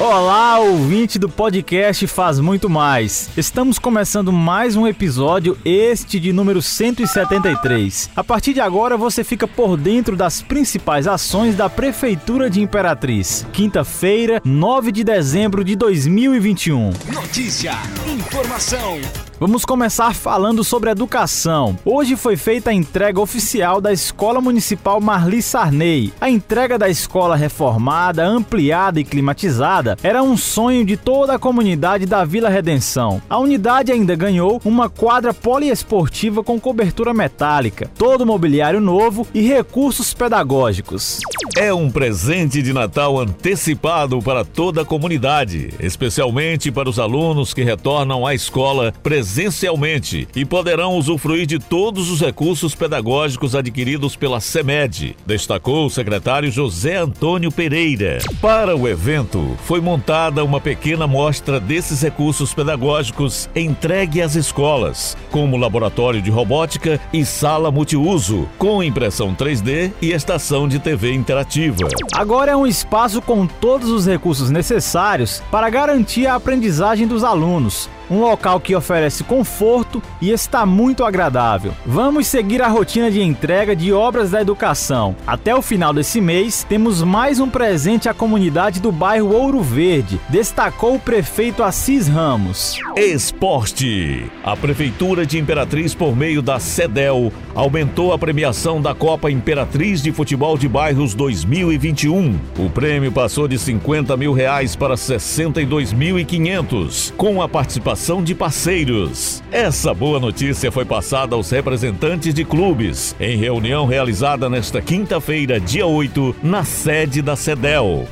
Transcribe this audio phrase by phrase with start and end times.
[0.00, 3.28] Olá, ouvinte do podcast Faz Muito Mais.
[3.36, 8.08] Estamos começando mais um episódio, este de número 173.
[8.16, 13.46] A partir de agora você fica por dentro das principais ações da Prefeitura de Imperatriz.
[13.52, 16.92] Quinta-feira, 9 de dezembro de 2021.
[17.12, 17.74] Notícia,
[18.08, 18.98] informação,
[19.40, 21.78] Vamos começar falando sobre educação.
[21.82, 26.12] Hoje foi feita a entrega oficial da Escola Municipal Marli Sarney.
[26.20, 32.04] A entrega da escola reformada, ampliada e climatizada era um sonho de toda a comunidade
[32.04, 33.22] da Vila Redenção.
[33.30, 40.12] A unidade ainda ganhou uma quadra poliesportiva com cobertura metálica, todo mobiliário novo e recursos
[40.12, 41.18] pedagógicos.
[41.56, 47.62] É um presente de Natal antecipado para toda a comunidade, especialmente para os alunos que
[47.62, 48.92] retornam à escola
[49.30, 56.50] presencialmente e poderão usufruir de todos os recursos pedagógicos adquiridos pela CEMED, destacou o secretário
[56.50, 58.18] José Antônio Pereira.
[58.40, 65.56] Para o evento, foi montada uma pequena mostra desses recursos pedagógicos entregue às escolas, como
[65.56, 71.86] laboratório de robótica e sala multiuso, com impressão 3D e estação de TV interativa.
[72.16, 77.88] Agora é um espaço com todos os recursos necessários para garantir a aprendizagem dos alunos
[78.10, 81.72] um local que oferece conforto e está muito agradável.
[81.86, 85.14] Vamos seguir a rotina de entrega de obras da educação.
[85.26, 90.20] Até o final desse mês, temos mais um presente à comunidade do bairro Ouro Verde,
[90.28, 92.76] destacou o prefeito Assis Ramos.
[92.96, 94.24] Esporte.
[94.42, 100.10] A Prefeitura de Imperatriz, por meio da CEDEL, aumentou a premiação da Copa Imperatriz de
[100.10, 102.36] Futebol de Bairros 2021.
[102.58, 109.42] O prêmio passou de 50 mil reais para 62.500, com a participação de parceiros.
[109.52, 115.86] Essa boa notícia foi passada aos representantes de clubes em reunião realizada nesta quinta-feira, dia
[115.86, 118.08] 8, na sede da CEDEL.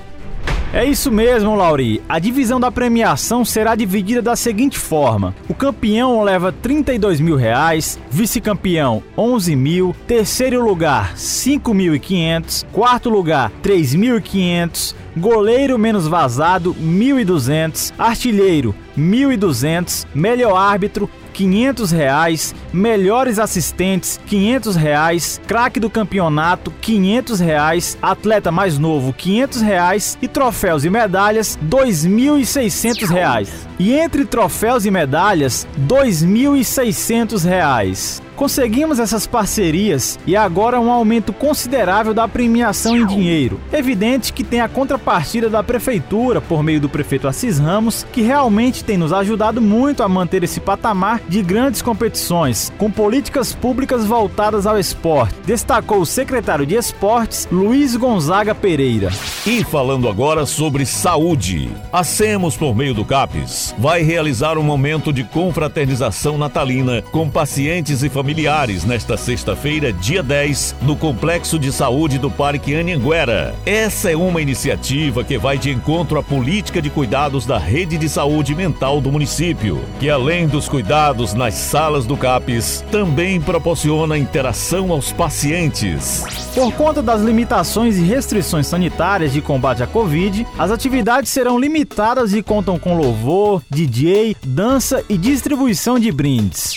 [0.74, 2.02] É isso mesmo, Lauri.
[2.06, 7.98] A divisão da premiação será dividida da seguinte forma: o campeão leva 32 mil reais,
[8.10, 20.06] vice-campeão 11 mil, terceiro lugar 5.500, quarto lugar 3.500, goleiro menos vazado 1.200, artilheiro 1.200,
[20.14, 28.76] melhor árbitro 500 reais, melhores assistentes 500 reais, craque do campeonato 500 reais, atleta mais
[28.76, 30.18] novo 500 reais.
[30.20, 33.68] E troféus e medalhas 2.600 reais.
[33.78, 38.20] E entre troféus e medalhas 2.600 reais.
[38.38, 43.58] Conseguimos essas parcerias e agora um aumento considerável da premiação em dinheiro.
[43.72, 48.84] Evidente que tem a contrapartida da prefeitura por meio do prefeito Assis Ramos, que realmente
[48.84, 54.68] tem nos ajudado muito a manter esse patamar de grandes competições, com políticas públicas voltadas
[54.68, 59.10] ao esporte, destacou o secretário de Esportes, Luiz Gonzaga Pereira.
[59.44, 65.12] E falando agora sobre saúde, a SEMOS, por meio do CAPES, vai realizar um momento
[65.12, 68.27] de confraternização natalina com pacientes e familiares
[68.84, 73.54] nesta sexta-feira, dia 10, no Complexo de Saúde do Parque Anhanguera.
[73.64, 78.06] Essa é uma iniciativa que vai de encontro à política de cuidados da rede de
[78.06, 84.92] saúde mental do município, que além dos cuidados nas salas do CAPES, também proporciona interação
[84.92, 86.24] aos pacientes.
[86.54, 92.34] Por conta das limitações e restrições sanitárias de combate à Covid, as atividades serão limitadas
[92.34, 96.76] e contam com louvor, DJ, dança e distribuição de brindes.